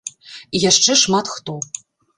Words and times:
І 0.59 0.63
яшчэ 0.63 0.97
шмат 1.05 1.33
хто. 1.37 1.61